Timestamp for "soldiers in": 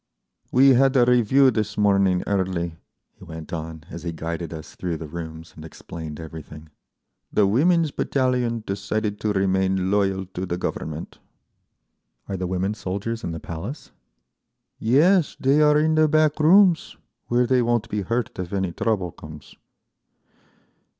12.73-13.29